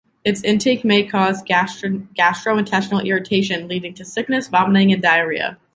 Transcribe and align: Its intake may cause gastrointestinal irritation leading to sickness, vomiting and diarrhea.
Its 0.25 0.43
intake 0.43 0.83
may 0.83 1.03
cause 1.03 1.43
gastrointestinal 1.43 3.05
irritation 3.05 3.67
leading 3.67 3.93
to 3.93 4.03
sickness, 4.03 4.47
vomiting 4.47 4.91
and 4.91 5.01
diarrhea. 5.03 5.59